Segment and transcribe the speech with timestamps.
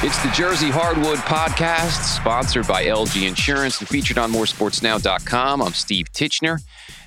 [0.00, 5.60] It's the Jersey Hardwood Podcast, sponsored by LG Insurance and featured on moresportsnow.com.
[5.60, 6.60] I'm Steve Titchener.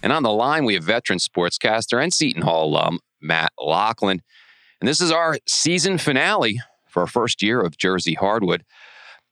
[0.04, 4.21] And on the line, we have veteran sportscaster and Seton Hall alum, Matt Loughlin.
[4.81, 6.59] And this is our season finale
[6.89, 8.65] for our first year of Jersey Hardwood.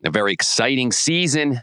[0.06, 1.60] A very exciting season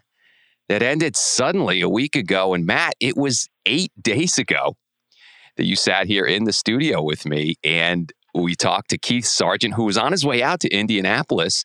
[0.68, 2.52] that ended suddenly a week ago.
[2.52, 4.76] And Matt, it was eight days ago
[5.56, 7.54] that you sat here in the studio with me.
[7.64, 8.12] And
[8.43, 11.64] we talked to Keith Sargeant, who was on his way out to Indianapolis.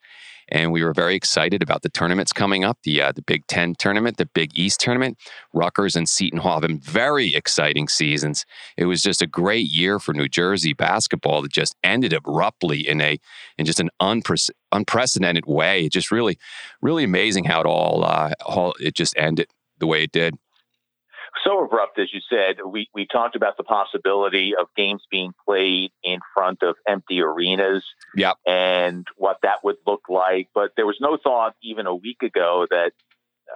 [0.54, 3.74] And we were very excited about the tournaments coming up the uh, the Big Ten
[3.74, 5.18] tournament, the Big East tournament.
[5.54, 8.46] Rutgers and Seton Hall have been very exciting seasons.
[8.76, 13.00] It was just a great year for New Jersey basketball that just ended abruptly in
[13.00, 13.18] a
[13.57, 15.86] in just an unpre- unprecedented way.
[15.86, 16.38] It just really,
[16.82, 19.48] really amazing how it all, uh, all it just ended
[19.79, 20.36] the way it did
[21.43, 22.57] so abrupt, as you said.
[22.65, 27.83] We we talked about the possibility of games being played in front of empty arenas,
[28.15, 28.37] yep.
[28.45, 30.50] and what that would look like.
[30.54, 32.92] But there was no thought even a week ago that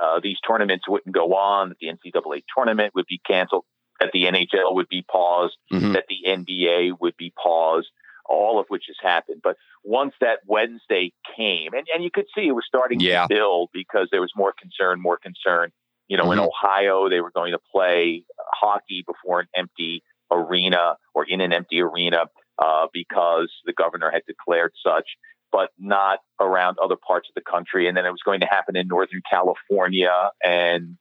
[0.02, 3.66] uh, these tournaments wouldn't go on, that the NCAA tournament would be canceled,
[4.00, 5.94] that the NHL would be paused, mm-hmm.
[5.94, 7.88] that the NBA would be paused.
[8.28, 9.42] All of which has happened.
[9.44, 13.28] But once that Wednesday came, and, and you could see it was starting yeah.
[13.28, 15.72] to build because there was more concern, more concern
[16.08, 16.34] you know, mm-hmm.
[16.34, 21.54] in Ohio, they were going to play hockey before an empty arena or in an
[21.54, 22.26] empty arena
[22.60, 25.08] uh, because the governor had declared such,
[25.52, 27.88] but not around other parts of the country.
[27.88, 30.32] And then it was going to happen in Northern California.
[30.44, 30.98] And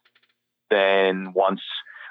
[0.70, 1.60] then once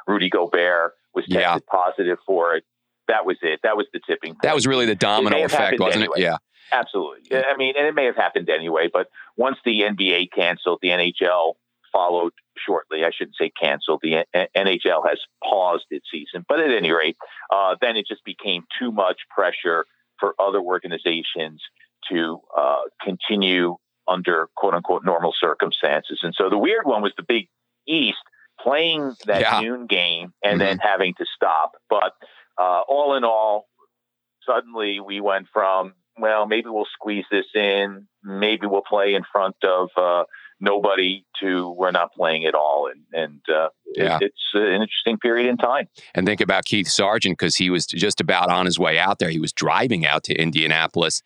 [0.07, 1.57] Rudy Gobert was tested yeah.
[1.71, 2.63] positive for it,
[3.07, 3.59] that was it.
[3.63, 4.43] That was the tipping point.
[4.43, 6.19] That was really the domino effect, wasn't anyway.
[6.19, 6.23] it?
[6.23, 6.37] Yeah.
[6.71, 7.37] Absolutely.
[7.37, 11.53] I mean, and it may have happened anyway, but once the NBA canceled, the NHL
[11.93, 13.05] followed shortly.
[13.05, 14.01] I shouldn't say canceled.
[14.03, 17.15] The NHL has paused its season, but at any rate,
[17.53, 19.85] uh, then it just became too much pressure
[20.19, 21.61] for other organizations
[22.09, 23.77] to uh, continue
[24.07, 26.19] under quote unquote normal circumstances.
[26.23, 27.47] And so the weird one was the Big
[27.87, 28.17] East
[28.59, 29.59] playing that yeah.
[29.61, 30.67] noon game and mm-hmm.
[30.67, 31.71] then having to stop.
[31.89, 32.13] But
[32.57, 33.67] uh, all in all,
[34.45, 38.07] suddenly we went from well, maybe we'll squeeze this in.
[38.23, 40.23] Maybe we'll play in front of uh,
[40.63, 42.89] nobody to we're not playing at all.
[42.89, 44.17] And, and uh, yeah.
[44.17, 45.87] it, it's an interesting period in time.
[46.15, 49.29] And think about Keith Sargeant because he was just about on his way out there.
[49.29, 51.21] He was driving out to Indianapolis.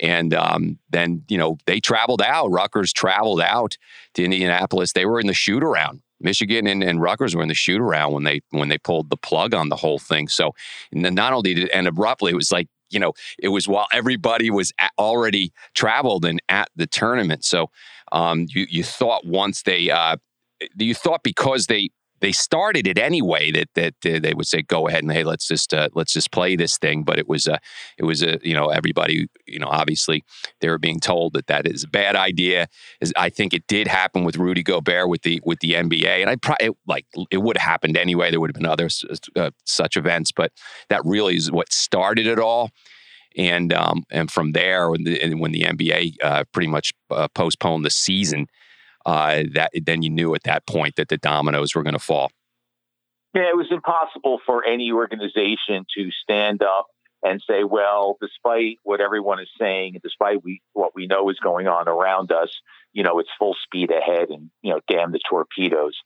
[0.00, 2.48] And um, then, you know, they traveled out.
[2.48, 3.76] Rutgers traveled out
[4.14, 4.92] to Indianapolis.
[4.92, 6.02] They were in the shoot around.
[6.22, 9.16] Michigan and, and Rutgers were in the shoot around when they when they pulled the
[9.16, 10.28] plug on the whole thing.
[10.28, 10.54] So,
[10.92, 14.50] not only did it end abruptly, it was like you know, it was while everybody
[14.50, 17.44] was already traveled and at the tournament.
[17.44, 17.70] So
[18.12, 20.16] um, you you thought once they uh,
[20.76, 21.90] you thought because they
[22.20, 25.46] they started it anyway that that uh, they would say go ahead and hey let's
[25.46, 27.02] just uh, let's just play this thing.
[27.02, 27.58] But it was a uh,
[27.98, 30.24] it was a you know everybody you know obviously
[30.60, 32.68] they were being told that that is a bad idea.
[33.16, 36.36] I think it did happen with Rudy Gobert with the with the NBA and I
[36.36, 38.30] probably like it would have happened anyway.
[38.30, 38.88] There would have been other
[39.36, 40.52] uh, such events but
[40.88, 42.70] that really is what started it all.
[43.36, 47.84] And um, and from there when the, when the NBA uh, pretty much uh, postponed
[47.84, 48.46] the season
[49.06, 52.30] uh, that then you knew at that point that the dominoes were going to fall.
[53.34, 56.86] Yeah, it was impossible for any organization to stand up
[57.22, 61.68] and say, well, despite what everyone is saying, despite we, what we know is going
[61.68, 62.48] on around us,
[62.92, 65.96] you know, it's full speed ahead and, you know, damn the torpedoes.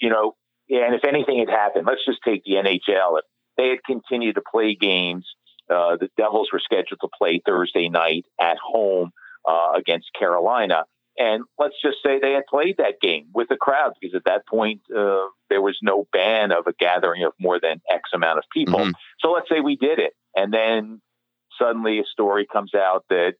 [0.00, 0.34] You know,
[0.70, 3.18] and if anything had happened, let's just take the NHL.
[3.18, 3.24] If
[3.56, 5.26] they had continued to play games,
[5.70, 9.10] uh, the Devils were scheduled to play Thursday night at home
[9.48, 10.84] uh, against Carolina.
[11.18, 14.46] And let's just say they had played that game with the crowd because at that
[14.46, 18.44] point uh, there was no ban of a gathering of more than X amount of
[18.52, 18.78] people.
[18.78, 18.90] Mm-hmm.
[19.18, 21.00] So let's say we did it, and then
[21.58, 23.34] suddenly a story comes out that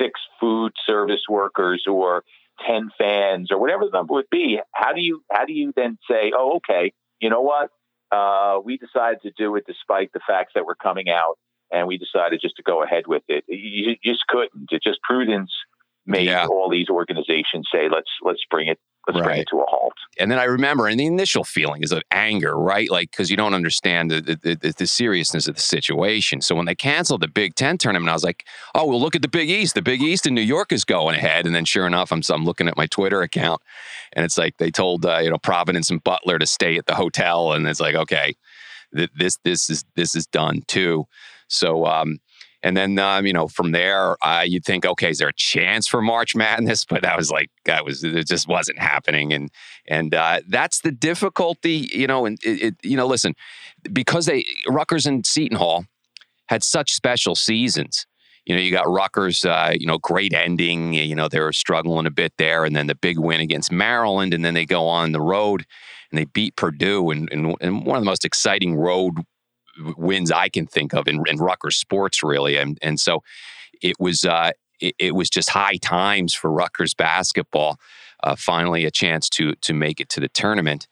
[0.00, 2.24] six food service workers or
[2.66, 4.58] ten fans or whatever the number would be.
[4.72, 7.70] How do you how do you then say, oh, okay, you know what?
[8.10, 11.38] Uh, we decided to do it despite the facts that were coming out,
[11.70, 13.44] and we decided just to go ahead with it.
[13.48, 14.68] You, you just couldn't.
[14.70, 15.50] It just prudence
[16.06, 16.46] made yeah.
[16.46, 19.26] all these organizations say, "Let's let's bring it." Let's right.
[19.26, 19.92] bring it to a halt.
[20.18, 22.90] And then I remember, and the initial feeling is of anger, right?
[22.90, 26.40] Like, because you don't understand the, the, the, the, seriousness of the situation.
[26.40, 28.44] So when they canceled the Big Ten tournament, I was like,
[28.74, 29.76] oh, well, look at the Big East.
[29.76, 31.46] The Big East in New York is going ahead.
[31.46, 33.60] And then sure enough, I'm, I'm looking at my Twitter account,
[34.12, 36.96] and it's like they told, uh, you know, Providence and Butler to stay at the
[36.96, 37.52] hotel.
[37.52, 38.34] And it's like, okay,
[38.96, 41.06] th- this, this, is, this is done too.
[41.48, 42.18] So, um,
[42.66, 45.86] and then, um, you know, from there, uh, you'd think, okay, is there a chance
[45.86, 46.84] for March Madness?
[46.96, 49.32] But that was like, that was, it just wasn't happening.
[49.32, 49.50] And,
[49.86, 53.34] and uh, that's the difficulty, you know, and it, it, you know, listen,
[53.92, 55.84] because they, Rutgers and Seton Hall
[56.48, 58.04] had such special seasons,
[58.46, 60.92] you know, you got Rutgers, uh, you know, great ending.
[60.92, 64.34] You know, they were struggling a bit there, and then the big win against Maryland,
[64.34, 65.64] and then they go on the road
[66.10, 69.18] and they beat Purdue, and, and, and one of the most exciting road
[69.96, 72.56] wins I can think of in, in Rutgers sports, really.
[72.56, 73.22] And and so
[73.82, 77.78] it was uh, it, it was just high times for Rutgers basketball.
[78.22, 80.86] Uh, finally, a chance to to make it to the tournament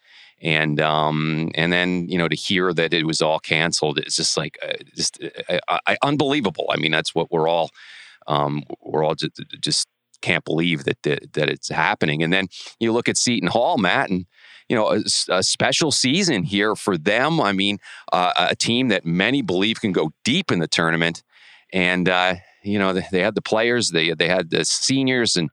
[0.44, 4.36] and um, and then you know to hear that it was all canceled it's just
[4.36, 7.70] like uh, just uh, uh unbelievable i mean that's what we're all
[8.26, 9.86] um, we're all just, just
[10.22, 12.46] can't believe that, that, that it's happening and then
[12.78, 14.26] you look at seton hall matt and
[14.68, 17.78] you know a, a special season here for them i mean
[18.12, 21.22] uh, a team that many believe can go deep in the tournament
[21.72, 25.50] and uh, you know they, they had the players they they had the seniors and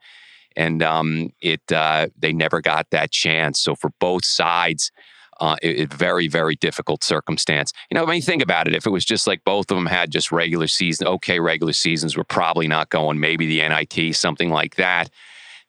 [0.56, 3.60] and um, it uh, they never got that chance.
[3.60, 4.92] So for both sides,
[5.40, 7.72] uh, it, it, very very difficult circumstance.
[7.90, 8.76] You know, I mean, think about it.
[8.76, 12.18] If it was just like both of them had just regular season, okay, regular seasons
[12.18, 13.20] were probably not going.
[13.20, 15.10] Maybe the NIT, something like that.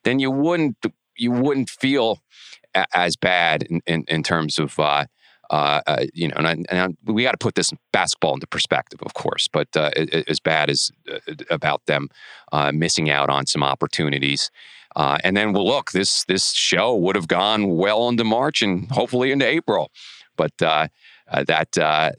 [0.03, 0.77] Then you wouldn't
[1.15, 2.21] you wouldn't feel
[2.93, 4.79] as bad in, in, in terms of.
[4.79, 5.05] Uh,
[5.49, 8.47] uh, uh, you know, and, I, and I, we got to put this basketball into
[8.47, 9.91] perspective, of course, but uh,
[10.25, 12.07] as bad as uh, about them
[12.51, 14.49] uh, missing out on some opportunities.
[14.95, 18.89] Uh, and then, well, look, this this show would have gone well into March and
[18.91, 19.91] hopefully into April,
[20.37, 20.91] but that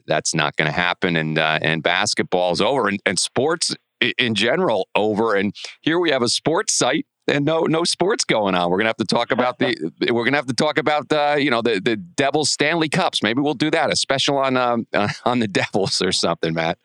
[0.05, 1.15] that's not going to happen.
[1.15, 3.75] And and basketball's over, and, and sports
[4.17, 5.35] in general over.
[5.35, 8.69] And here we have a sports site and no no sports going on.
[8.69, 9.75] We're gonna have to talk about the
[10.11, 13.23] we're gonna have to talk about uh, you know the the Devils Stanley Cups.
[13.23, 14.87] Maybe we'll do that a special on um,
[15.25, 16.77] on the Devils or something, Matt.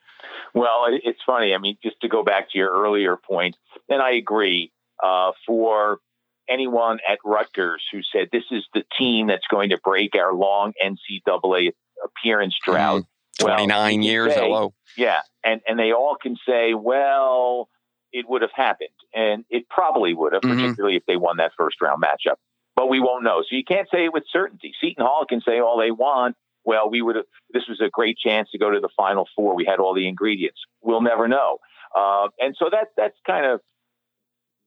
[0.53, 1.53] Well, it's funny.
[1.53, 3.55] I mean, just to go back to your earlier point,
[3.89, 4.71] and I agree.
[5.03, 5.97] Uh, for
[6.47, 10.73] anyone at Rutgers who said this is the team that's going to break our long
[10.83, 11.71] NCAA
[12.03, 13.01] appearance drought.
[13.01, 13.05] Mm,
[13.39, 14.73] Twenty nine well, years, say, hello.
[14.97, 17.69] Yeah, and and they all can say, well,
[18.13, 18.89] it would have happened.
[19.13, 20.59] And it probably would have, mm-hmm.
[20.59, 22.35] particularly if they won that first round matchup.
[22.75, 23.41] But we won't know.
[23.41, 24.73] So you can't say it with certainty.
[24.79, 26.35] Seton Hall can say all they want.
[26.63, 29.55] Well, we would have, this was a great chance to go to the final four.
[29.55, 30.59] We had all the ingredients.
[30.81, 31.57] We'll never know.
[31.95, 33.61] Uh, and so that, that's kind of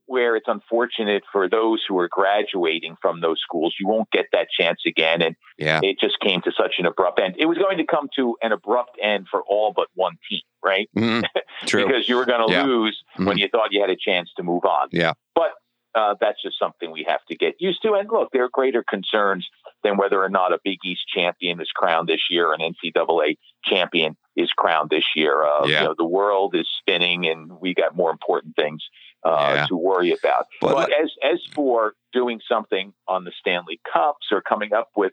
[0.06, 3.75] where it's unfortunate for those who are graduating from those schools.
[3.81, 5.23] You won't get that chance again.
[5.23, 5.81] And yeah.
[5.83, 7.37] it just came to such an abrupt end.
[7.39, 10.89] It was going to come to an abrupt end for all but one team, right?
[10.97, 11.23] Mm-hmm.
[11.62, 12.65] because you were going to yeah.
[12.65, 13.27] lose mm-hmm.
[13.27, 14.89] when you thought you had a chance to move on.
[14.93, 15.12] Yeah.
[15.35, 15.53] But
[15.95, 17.95] uh, that's just something we have to get used to.
[17.95, 19.49] And look, there are greater concerns
[19.84, 24.16] than whether or not a Big East champion is crowned this year, an NCAA champion
[24.34, 25.44] is crowned this year.
[25.44, 25.81] Uh, yeah.
[25.81, 28.82] You know, the world is spinning, and we got more important things
[29.25, 29.66] uh, yeah.
[29.66, 30.46] to worry about.
[30.60, 35.12] But, but as as for doing something on the Stanley Cups or coming up with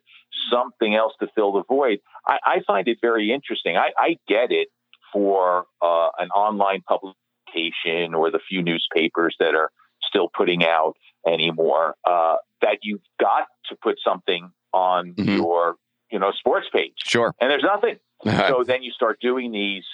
[0.51, 3.75] something else to fill the void, I, I find it very interesting.
[3.77, 4.69] I, I get it
[5.11, 9.71] for uh, an online publication or the few newspapers that are
[10.01, 10.93] still putting out
[11.27, 15.37] anymore uh, that you've got to put something on mm-hmm.
[15.37, 15.75] your
[16.11, 16.93] you know sports page.
[16.97, 17.33] Sure.
[17.39, 17.97] And there's nothing.
[18.23, 19.85] so then you start doing these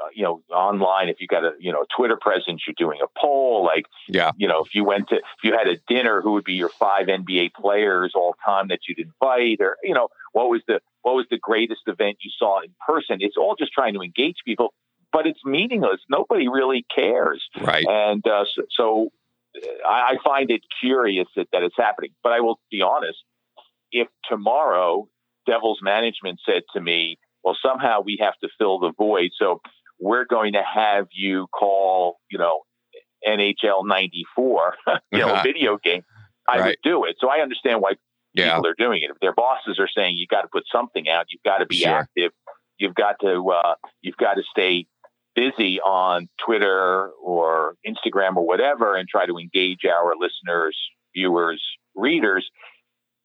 [0.00, 3.20] uh, you know, online, if you got a, you know, Twitter presence, you're doing a
[3.20, 3.64] poll.
[3.64, 6.44] Like, yeah, you know, if you went to, if you had a dinner, who would
[6.44, 10.62] be your five NBA players all time that you'd invite, or you know, what was
[10.68, 13.18] the what was the greatest event you saw in person?
[13.20, 14.72] It's all just trying to engage people,
[15.12, 16.00] but it's meaningless.
[16.08, 17.84] Nobody really cares, right?
[17.84, 19.08] And uh, so, so
[19.84, 22.10] I, I find it curious that, that it's happening.
[22.22, 23.18] But I will be honest,
[23.92, 25.08] if tomorrow
[25.46, 29.30] Devils management said to me, well, somehow we have to fill the void.
[29.38, 29.60] So
[29.98, 32.60] we're going to have you call, you know,
[33.26, 34.74] NHL 94,
[35.12, 36.02] you know, video game.
[36.46, 36.66] I right.
[36.66, 37.16] would do it.
[37.20, 37.92] So I understand why
[38.34, 38.54] yeah.
[38.54, 39.10] people are doing it.
[39.10, 41.78] If their bosses are saying you got to put something out, you've got to be
[41.78, 41.92] sure.
[41.92, 42.32] active.
[42.78, 44.86] You've got to uh, you've got to stay
[45.34, 50.76] busy on Twitter or Instagram or whatever, and try to engage our listeners,
[51.14, 51.62] viewers,
[51.94, 52.48] readers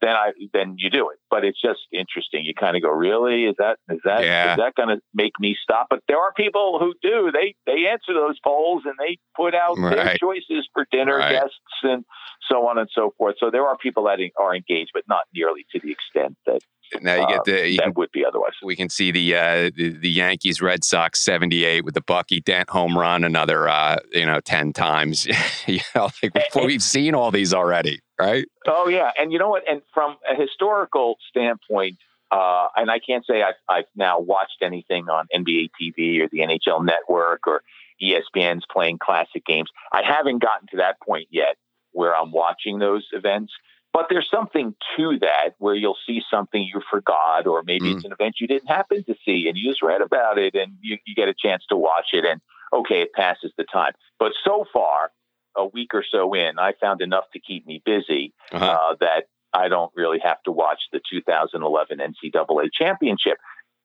[0.03, 1.19] then I then you do it.
[1.29, 2.43] But it's just interesting.
[2.43, 3.45] You kind of go, really?
[3.45, 4.51] Is that is that yeah.
[4.51, 5.87] is that going to make me stop?
[5.89, 7.31] But there are people who do.
[7.31, 9.95] They they answer those polls and they put out right.
[9.95, 11.31] their choices for dinner right.
[11.31, 12.03] guests and
[12.51, 13.35] so on and so forth.
[13.39, 16.61] So there are people that are engaged, but not nearly to the extent that
[17.01, 18.53] now you get the you that can, would be otherwise.
[18.61, 22.39] We can see the, uh, the, the Yankees Red Sox seventy eight with the Bucky
[22.39, 25.25] Dent home run another uh, you know ten times.
[25.67, 28.45] you know, like we've seen all these already, right?
[28.67, 29.63] Oh yeah, and you know what?
[29.69, 31.97] And from a historical standpoint,
[32.31, 36.39] uh, and I can't say I've, I've now watched anything on NBA TV or the
[36.39, 37.61] NHL Network or
[38.01, 39.69] ESPN's playing classic games.
[39.91, 41.57] I haven't gotten to that point yet
[41.91, 43.53] where I'm watching those events.
[43.93, 47.95] But there's something to that where you'll see something you forgot, or maybe mm.
[47.95, 50.73] it's an event you didn't happen to see and you just read about it and
[50.81, 52.25] you, you get a chance to watch it.
[52.25, 52.41] And
[52.73, 53.93] okay, it passes the time.
[54.17, 55.11] But so far,
[55.55, 58.65] a week or so in, I found enough to keep me busy uh-huh.
[58.65, 63.37] uh, that I don't really have to watch the 2011 NCAA championship.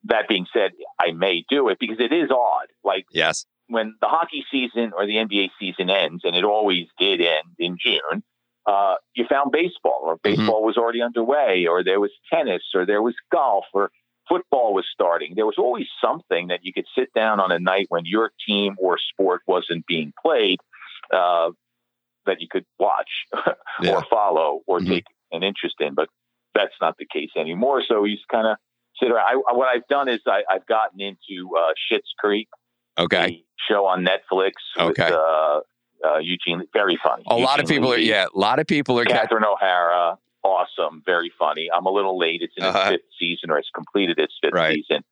[0.05, 2.67] That being said, I may do it because it is odd.
[2.83, 7.21] Like, yes, when the hockey season or the NBA season ends, and it always did
[7.21, 8.23] end in June,
[8.69, 10.29] uh, you found baseball, or mm-hmm.
[10.29, 10.67] baseball mm-hmm.
[10.67, 13.89] was already underway, or there was tennis, or there was golf, or
[14.27, 15.33] football was starting.
[15.35, 18.75] There was always something that you could sit down on a night when your team
[18.77, 20.59] or sport wasn't being played
[21.11, 21.49] uh,
[22.27, 23.09] that you could watch
[23.81, 23.95] yeah.
[23.95, 24.91] or follow or mm-hmm.
[24.91, 25.95] take an interest in.
[25.95, 26.09] But
[26.53, 27.81] that's not the case anymore.
[27.87, 28.57] So he's kind of
[29.01, 29.25] sit around.
[29.27, 32.47] I, what I've done is I, have gotten into uh, Schitt's Creek.
[32.99, 33.43] Okay.
[33.67, 34.51] Show on Netflix.
[34.77, 35.05] Okay.
[35.05, 35.61] With, uh,
[36.05, 37.23] uh, Eugene, very funny.
[37.27, 39.05] A Eugene lot of people Levy, are, yeah, a lot of people are.
[39.05, 41.69] Catherine O'Hara, awesome, very funny.
[41.73, 42.41] I'm a little late.
[42.41, 42.91] It's in its uh-huh.
[42.91, 44.75] fifth season, or it's completed its fifth right.
[44.75, 45.03] season.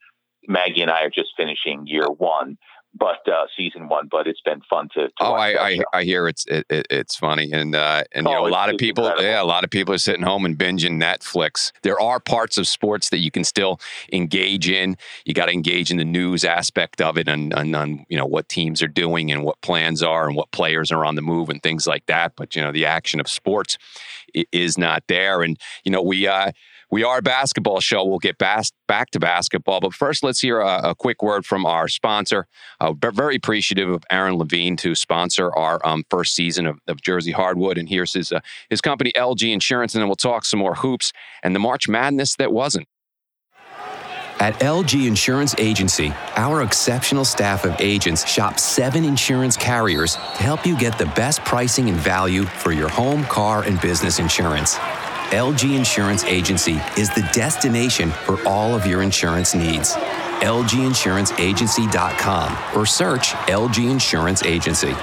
[0.48, 2.58] Maggie and I are just finishing year one
[2.94, 4.08] but uh, season one.
[4.10, 5.08] But it's been fun to.
[5.08, 8.32] to oh, I I, I, hear it's it, it, it's funny, and uh, and oh,
[8.32, 9.29] you know a lot of people, incredible.
[9.29, 11.72] yeah, a lot of people are sitting home and binging Netflix.
[11.84, 13.79] There are parts of sports that you can still
[14.12, 14.98] engage in.
[15.25, 18.25] You got to engage in the news aspect of it, and, and on you know
[18.25, 21.50] what teams are doing and what plans are and what players are on the move
[21.50, 22.34] and things like that.
[22.36, 23.77] But you know the action of sports
[24.51, 26.27] is not there, and you know we.
[26.27, 26.51] Uh,
[26.89, 28.06] we are a basketball show.
[28.06, 29.82] We'll get back, back to basketball.
[29.82, 32.48] But first, let's hear a, a quick word from our sponsor.
[32.79, 37.32] Uh, very appreciative of Aaron Levine to sponsor our um, first season of, of, Jersey
[37.32, 37.77] Hardwood.
[37.77, 38.39] And here's his, uh,
[38.70, 39.96] his company, LG Insurance.
[39.96, 41.12] And then we'll talk some more hoops
[41.44, 42.88] and the March Madness that wasn't.
[44.39, 50.63] At LG Insurance Agency, our exceptional staff of agents shop seven insurance carriers to help
[50.63, 54.77] you get the best pricing and value for your home, car, and business insurance.
[55.32, 59.96] LG Insurance Agency is the destination for all of your insurance needs.
[60.40, 64.96] LGInsuranceAgency.com or search LG Insurance Agency.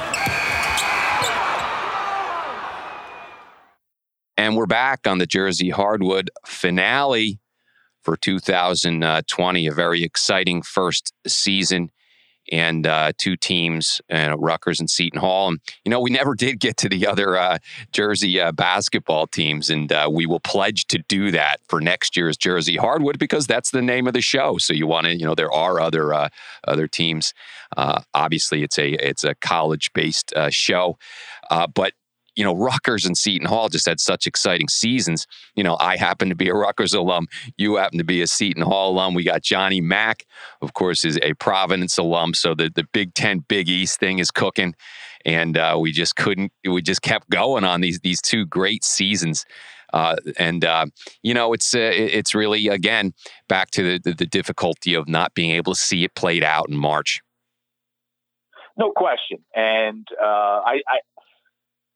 [4.38, 7.38] And we're back on the Jersey Hardwood finale
[8.00, 11.90] for 2020, uh, a very exciting first season
[12.52, 15.48] and uh, two teams, uh, Rutgers and Seton Hall.
[15.48, 17.58] And, you know, we never did get to the other uh,
[17.92, 22.36] Jersey uh, basketball teams, and uh, we will pledge to do that for next year's
[22.36, 24.58] Jersey Hardwood because that's the name of the show.
[24.58, 26.28] So you want to, you know, there are other uh,
[26.66, 27.32] other teams.
[27.76, 30.98] obviously, it's a it's a college based show,
[31.74, 31.92] but
[32.36, 35.26] you know, Rutgers and Seton Hall just had such exciting seasons.
[35.54, 37.28] You know, I happen to be a Rutgers alum.
[37.56, 39.14] You happen to be a Seton Hall alum.
[39.14, 40.26] We got Johnny Mack,
[40.60, 42.34] of course, is a Providence alum.
[42.34, 44.74] So the, the Big Ten, Big East thing is cooking.
[45.24, 49.46] And uh, we just couldn't, we just kept going on these, these two great seasons.
[49.92, 50.86] Uh, and uh,
[51.22, 53.12] you know, it's uh, it's really again
[53.48, 56.76] back to the, the, difficulty of not being able to see it played out in
[56.76, 57.20] March.
[58.76, 60.26] No question, and uh,
[60.66, 60.98] I, I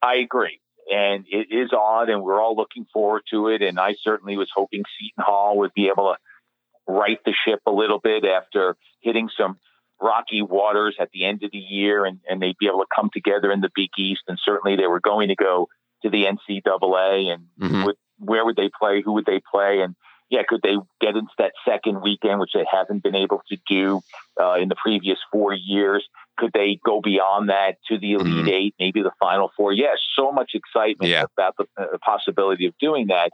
[0.03, 0.61] I agree.
[0.91, 3.63] And it is odd, and we're all looking forward to it.
[3.63, 7.71] And I certainly was hoping Seton Hall would be able to right the ship a
[7.71, 9.59] little bit after hitting some
[10.01, 13.11] rocky waters at the end of the year, and, and they'd be able to come
[13.13, 14.23] together in the Big East.
[14.29, 15.69] And certainly they were going to go
[16.03, 17.85] to the NCAA, and mm-hmm.
[17.85, 19.03] would, where would they play?
[19.05, 19.81] Who would they play?
[19.83, 19.95] And
[20.31, 24.01] yeah, could they get into that second weekend, which they haven't been able to do
[24.41, 26.07] uh, in the previous four years?
[26.39, 28.49] Could they go beyond that to the Elite mm-hmm.
[28.49, 29.73] Eight, maybe the Final Four?
[29.73, 31.25] Yes, so much excitement yeah.
[31.37, 33.33] about the, uh, the possibility of doing that.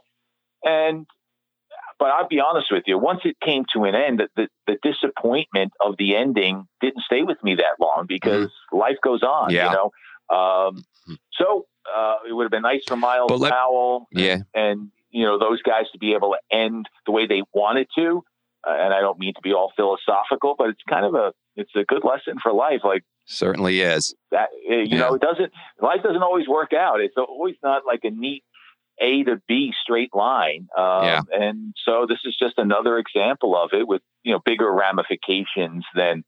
[0.63, 1.05] And
[1.97, 4.77] but I'll be honest with you, once it came to an end, the, the, the
[4.83, 8.77] disappointment of the ending didn't stay with me that long because mm-hmm.
[8.77, 9.69] life goes on, yeah.
[9.69, 9.91] you know.
[10.27, 11.13] Um, mm-hmm.
[11.33, 15.37] so uh, it would have been nice for Myles let, Powell, yeah, and you know
[15.37, 18.23] those guys to be able to end the way they wanted to.
[18.65, 21.71] Uh, and I don't mean to be all philosophical, but it's kind of a it's
[21.75, 22.81] a good lesson for life.
[22.83, 24.99] Like certainly is that eh, you yeah.
[24.99, 27.01] know it doesn't life doesn't always work out.
[27.01, 28.43] It's always not like a neat
[28.99, 30.67] A to B straight line.
[30.77, 31.21] Um, yeah.
[31.31, 36.23] And so this is just another example of it with you know bigger ramifications than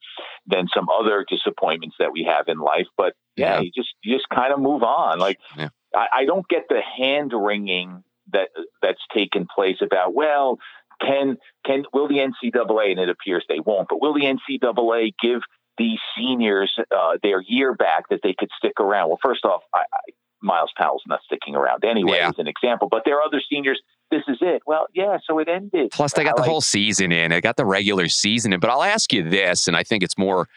[0.46, 2.88] than some other disappointments that we have in life.
[2.98, 3.62] But yeah, yeah.
[3.62, 5.20] you just you just kind of move on.
[5.20, 5.70] Like yeah.
[5.96, 8.04] I, I don't get the hand wringing
[8.34, 8.50] that
[8.82, 10.60] that's taken place about well
[11.02, 15.42] can can will the NCAA and it appears they won't but will the NCAA give
[15.78, 19.10] these seniors uh, their year back that they could stick around?
[19.10, 20.12] Well first off I, I,
[20.42, 22.30] Myles Powell's not sticking around anyway yeah.
[22.30, 23.80] as an example but there are other seniors
[24.12, 24.62] this is it.
[24.66, 25.92] Well yeah so it ended.
[25.92, 27.32] Plus they got the whole season in.
[27.32, 28.60] They got the regular season in.
[28.60, 30.48] But I'll ask you this and I think it's more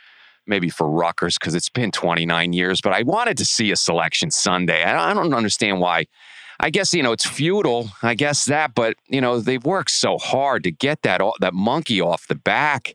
[0.47, 4.31] maybe for Rutgers because it's been 29 years but I wanted to see a selection
[4.31, 4.85] Sunday.
[4.85, 6.07] I don't understand why
[6.61, 7.91] I guess you know it's futile.
[8.03, 12.01] I guess that, but you know they've worked so hard to get that that monkey
[12.01, 12.95] off the back.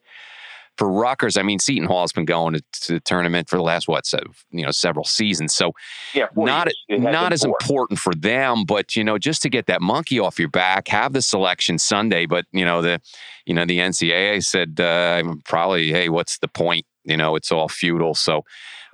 [0.77, 3.63] for Rutgers, I mean, Seton Hall has been going to, to the tournament for the
[3.63, 4.19] last what, so,
[4.51, 5.53] you know, several seasons.
[5.53, 5.71] So
[6.13, 7.55] yeah, not not as four.
[7.59, 11.13] important for them, but you know, just to get that monkey off your back, have
[11.13, 12.25] the selection Sunday.
[12.25, 13.01] But you know, the
[13.45, 16.85] you know the NCAA said uh, probably, hey, what's the point?
[17.03, 18.15] You know, it's all futile.
[18.15, 18.43] So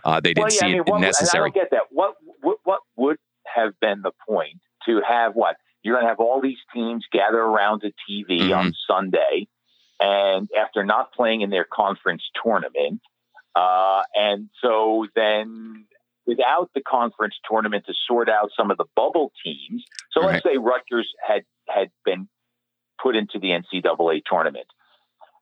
[0.04, 1.44] uh, they didn't well, yeah, see I mean, it what, necessary.
[1.44, 1.84] I don't get that.
[1.90, 3.18] What, what what would
[3.54, 5.58] have been the point to have what?
[5.84, 8.58] You're going to have all these teams gather around a TV Mhm.
[8.58, 9.48] on Sunday,
[10.00, 13.02] and after not playing in their conference tournament,
[13.56, 15.86] uh, and so then
[16.26, 19.84] without the conference tournament to sort out some of the bubble teams.
[20.12, 22.28] So let's say Rutgers had had been
[23.02, 24.68] put into the NCAA tournament.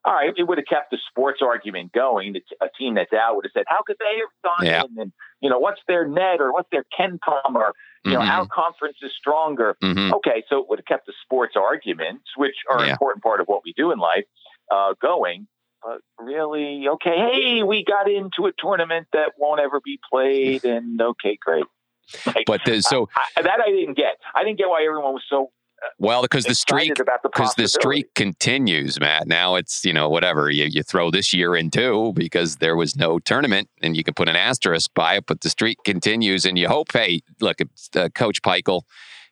[0.04, 2.34] All right, it would have kept the sports argument going.
[2.62, 4.84] A team that's out would have said, "How could they have gone Yeah.
[4.84, 8.30] in?" And you know, what's their net or what's their KenPom or you know, Mhm.
[8.30, 9.76] our conference is stronger.
[9.82, 10.10] Mhm.
[10.14, 13.46] Okay, so it would have kept the sports arguments, which are an important part of
[13.46, 14.24] what we do in life,
[14.70, 15.46] uh, going.
[15.82, 21.00] But really, okay, hey, we got into a tournament that won't ever be played, and
[21.00, 21.66] okay, great.
[22.26, 24.16] Like, But the, so I, that I didn't get.
[24.34, 25.52] I didn't get why everyone was so
[25.98, 29.26] well because the streak the because the streak continues, Matt.
[29.26, 32.96] Now it's you know whatever you you throw this year in too because there was
[32.96, 36.58] no tournament and you can put an asterisk by it, but the streak continues and
[36.58, 36.92] you hope.
[36.92, 37.58] Hey, look,
[37.94, 38.82] uh, Coach Pikiell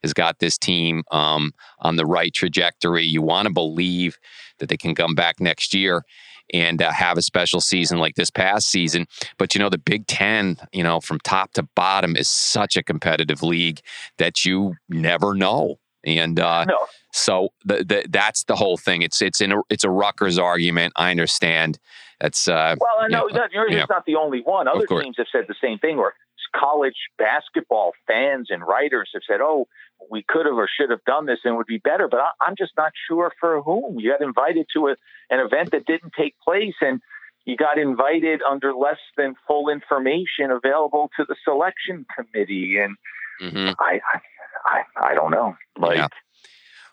[0.03, 3.05] has got this team um, on the right trajectory.
[3.05, 4.19] You want to believe
[4.59, 6.05] that they can come back next year
[6.53, 9.07] and uh, have a special season like this past season.
[9.39, 12.83] But you know, the Big Ten, you know, from top to bottom is such a
[12.83, 13.81] competitive league
[14.19, 15.79] that you never know.
[16.05, 16.79] And uh, no.
[17.13, 19.03] so the, the, that's the whole thing.
[19.03, 20.93] It's it's in a, it's a Rutgers argument.
[20.97, 21.79] I understand.
[22.21, 23.39] That's uh, Well, I know Yeah.
[23.39, 23.83] that yours Yeah.
[23.83, 24.69] is not the only one.
[24.69, 25.99] Other teams have said the same thing.
[25.99, 26.15] Or
[26.57, 29.69] college basketball fans and writers have said, "Oh,
[30.11, 32.31] we could have or should have done this and it would be better." But I,
[32.41, 33.99] I'm just not sure for whom.
[33.99, 34.97] You got invited to a,
[35.31, 37.01] an event that didn't take place, and
[37.45, 42.79] you got invited under less than full information available to the selection committee.
[42.79, 42.97] And
[43.41, 43.75] mhm.
[43.79, 44.21] I, I,
[44.69, 45.57] I, I don't know.
[45.79, 46.09] Like, Yeah.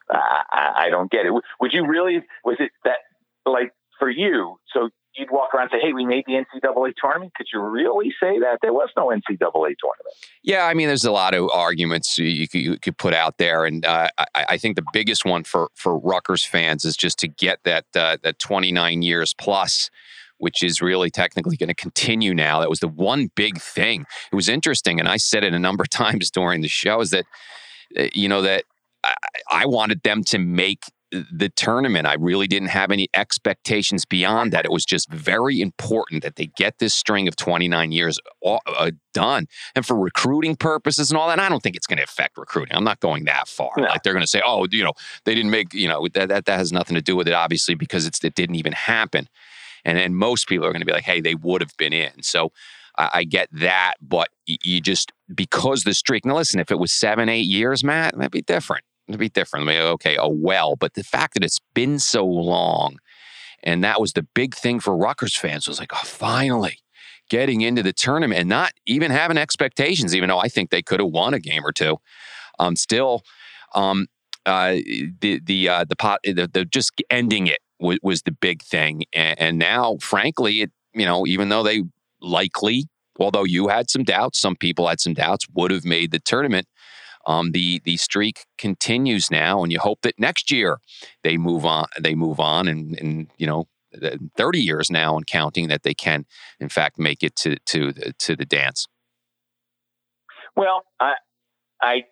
[0.10, 1.32] I, I don't get it.
[1.32, 2.24] Would- you really?
[2.44, 2.98] Was it that
[3.46, 4.58] like for you?
[4.72, 8.14] So you'd walk around and say, "Hey, we made the NCAA tournament." Could you really
[8.22, 9.40] say that there was no NCAA
[9.80, 10.16] tournament?
[10.44, 13.66] Yeah, I mean, there's a lot of arguments you could, you could put out there,
[13.66, 17.28] and uh, I, I think the biggest one for for Rutgers fans is just to
[17.28, 19.90] get that uh, that 29 years plus,
[20.38, 22.60] which is really technically going to continue now.
[22.60, 24.06] That was the one big thing.
[24.32, 27.10] It was interesting, and I said it a number of times during the show, is
[27.10, 27.26] that
[28.14, 28.64] you know that
[29.04, 29.16] I,
[29.52, 32.08] I wanted them to make the tournament.
[32.08, 34.66] I really didn't have any expectations beyond that.
[34.66, 38.92] It was just very important that they get this string of 29 years all, uh,
[39.14, 39.48] done.
[39.76, 42.76] And for recruiting purposes and all that, I don't think it's going to affect recruiting.
[42.76, 43.72] I'm not going that far.
[43.78, 43.84] No.
[43.84, 46.46] Like they're going to say, oh, you know, they didn't make, you know, that, that,
[46.46, 49.28] that has nothing to do with it, obviously, because it's, it didn't even happen.
[49.86, 52.24] And then most people are going to be like, hey, they would have been in.
[52.24, 52.52] So
[52.98, 53.96] I, I get that.
[54.02, 58.16] But you just, because the streak, now listen, if it was seven, eight years, Matt,
[58.18, 58.84] that'd be different.
[59.08, 59.70] It'd be different.
[59.70, 60.76] Okay, oh, well.
[60.76, 62.98] But the fact that it's been so long,
[63.64, 66.80] and that was the big thing for Rutgers fans was like, oh, finally
[67.30, 71.00] getting into the tournament and not even having expectations, even though I think they could
[71.00, 71.98] have won a game or two.
[72.60, 73.24] Um, still,
[73.74, 74.08] um,
[74.46, 74.76] uh,
[75.22, 79.04] the the uh, the pot the, the just ending it was, was the big thing,
[79.12, 81.84] and, and now, frankly, it you know even though they
[82.26, 82.86] likely,
[83.20, 86.68] although you had some doubts, some people had some doubts, would have made the tournament.
[87.28, 90.78] Um, the the streak continues now, and you hope that next year
[91.24, 91.88] they move on.
[92.00, 93.68] They move on, and and you know,
[94.38, 96.26] thirty years now and counting that they can,
[96.60, 98.88] in fact, make it to to the, to the dance.
[100.56, 101.14] Well, I,
[101.82, 102.04] I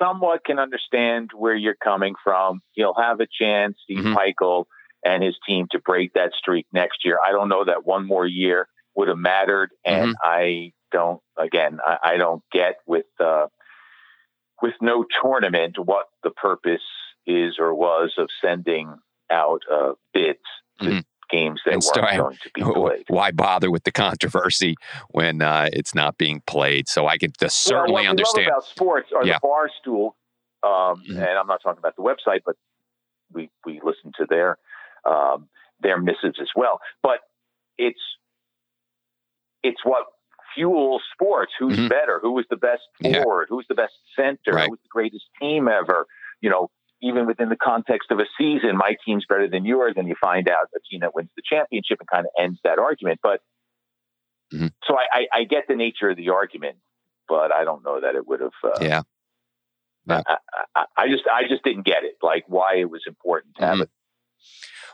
[0.00, 2.60] somewhat can understand where you're coming from.
[2.72, 4.14] He'll have a chance, Steve Mhm.
[4.14, 4.68] Michael
[5.04, 7.18] and his team, to break that streak next year.
[7.22, 11.20] I don't know that one more year would have mattered, and I don't.
[11.38, 13.46] Again, I, I don't get with uh,
[14.60, 16.82] with no tournament what the purpose
[17.26, 18.96] is or was of sending
[19.30, 20.38] out uh, bids
[20.80, 21.04] to Mhm.
[21.30, 23.04] games that And weren't going to be played.
[23.08, 24.74] Why bother with the controversy
[25.10, 26.88] when uh, it's not being played?
[26.88, 28.46] So I can just certainly well, what understand.
[28.48, 29.34] Love about sports are Yeah.
[29.34, 30.16] the bar stool,
[30.62, 31.16] um, Mhm.
[31.16, 32.56] and I'm not talking about the website, but
[33.32, 34.58] we we listen to their
[35.08, 35.48] um,
[35.80, 36.80] their missives as well.
[37.02, 37.20] But
[37.78, 38.00] it's
[39.62, 40.04] it's what
[40.54, 41.52] fuels sports.
[41.58, 41.88] Who's Mhm.
[41.88, 42.18] better?
[42.20, 43.22] Who was the best Yeah.
[43.22, 43.46] forward?
[43.48, 44.52] Who's the best center?
[44.52, 44.68] Right.
[44.68, 46.06] Who's the greatest team ever?
[46.40, 46.70] You know,
[47.00, 50.48] even within the context of a season, my team's better than yours, and you find
[50.48, 53.20] out a team that wins the championship and kind of ends that argument.
[53.22, 53.40] But
[54.52, 54.72] Mhm.
[54.84, 56.76] so I, I, I get the nature of the argument,
[57.28, 58.52] but I don't know that it would have.
[58.62, 59.02] Uh, yeah,
[60.06, 60.22] Yeah.
[60.26, 60.36] I,
[60.76, 63.78] I, I just I just didn't get it, like why it was important to have
[63.78, 63.82] Mhm.
[63.84, 63.90] it.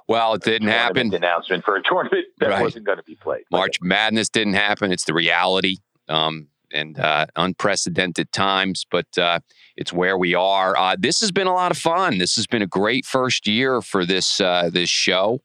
[0.09, 1.13] Well, it didn't happen.
[1.15, 2.63] Announcement for a tournament that right.
[2.63, 3.45] wasn't going to be played.
[3.51, 4.91] March Madness didn't happen.
[4.91, 5.77] It's the reality.
[6.09, 9.41] Um, and uh, unprecedented times, but uh,
[9.77, 10.77] it's where we are.
[10.77, 12.19] Uh, this has been a lot of fun.
[12.19, 15.41] This has been a great first year for this uh, this show.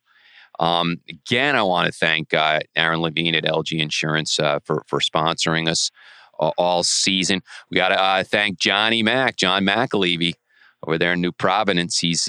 [0.59, 4.99] Um, again, I want to thank uh, Aaron Levine at LG Insurance uh, for for
[4.99, 5.91] sponsoring us
[6.37, 7.41] all season.
[7.71, 10.33] We got to thank Johnny Mack, John McAlevey,
[10.85, 11.99] over there in New Providence.
[11.99, 12.27] He's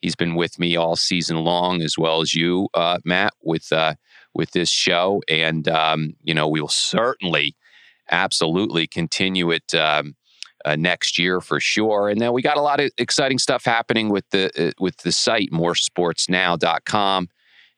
[0.00, 2.68] he's been with me all season long, as well as you,
[3.04, 3.72] Matt, with
[4.34, 7.56] with this show, and um, you know we will certainly
[8.10, 10.14] absolutely continue it um,
[10.64, 12.08] uh, next year for sure.
[12.08, 15.12] And then we got a lot of exciting stuff happening with the uh, with the
[15.12, 17.28] site moresportsnow.com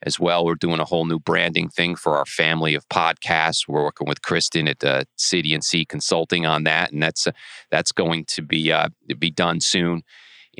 [0.03, 0.47] as well.
[0.47, 3.69] We're doing a whole new branding thing for our family of podcasts.
[3.69, 7.33] We're working with Kristen at uh, City and Sea Consulting on that, and that's uh,
[7.71, 10.03] that's going to be uh, be done soon.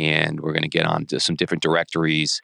[0.01, 2.41] And we're going to get on to some different directories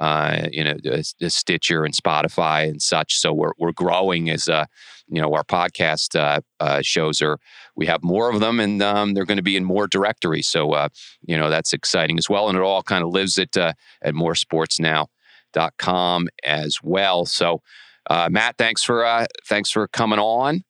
[0.00, 3.16] uh, you know, Stitcher and Spotify and such.
[3.16, 4.64] So we're we're growing as uh,
[5.08, 7.36] you know our podcast uh, uh, shows are.
[7.76, 10.48] We have more of them, and um, they're going to be in more directories.
[10.48, 10.88] So uh,
[11.22, 14.14] you know that's exciting as well, and it all kind of lives at uh, at
[14.14, 17.26] moresportsnow.com as well.
[17.26, 17.60] So
[18.08, 20.64] uh, Matt, thanks for uh, thanks for coming on.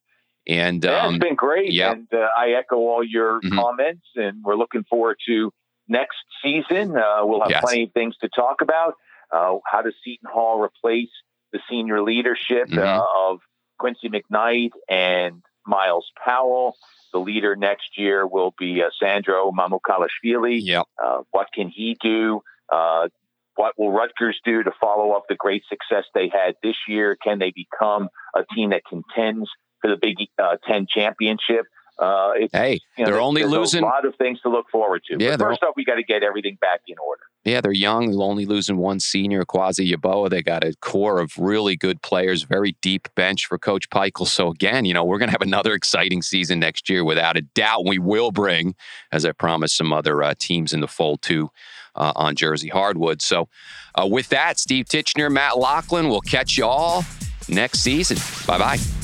[0.49, 1.71] And yeah, um, it's been great.
[1.73, 1.93] Yeah.
[1.93, 3.57] And uh, I echo all your mm-hmm.
[3.57, 5.53] comments, and we're looking forward to
[5.91, 6.97] next season.
[6.97, 7.63] Uh, we'll have yes.
[7.63, 8.95] plenty of things to talk about.
[9.31, 11.11] Uh, how does Seton Hall replace
[11.53, 12.79] the senior leadership mm-hmm.
[12.79, 13.41] uh, of
[13.79, 16.77] Quincy McKnight and Myles Powell?
[17.13, 20.61] The leader next year will be uh, Sandro Mamukelashvili.
[20.63, 20.87] Yep.
[21.03, 22.41] Uh, what can he do?
[22.73, 23.09] Uh,
[23.57, 27.17] what will Rutgers do to follow up the great success they had this year?
[27.23, 29.51] Can they become a team that contends
[29.83, 31.67] for the Big uh, Ten championship?
[32.01, 35.17] Uh, hey, you know, they're only losing a lot of things to look forward to.
[35.23, 37.21] Yeah, first off, we got to get everything back in order.
[37.45, 38.11] Yeah, they're young.
[38.11, 40.31] They're only losing one senior, Akwasi Yeboah.
[40.31, 44.27] They got a core of really good players, very deep bench for Coach Pikiell.
[44.27, 47.43] So again, you know, we're going to have another exciting season next year, without a
[47.43, 47.87] doubt.
[47.87, 48.75] We will bring,
[49.13, 51.51] as I promised, some other uh, teams in the fold too
[51.95, 53.21] uh, on Jersey Hardwood.
[53.21, 53.49] So
[53.95, 57.05] uh, with that, Steve Titchener, Matt Loughlin, we'll catch you all
[57.49, 58.17] next season.
[58.47, 59.00] Bye bye.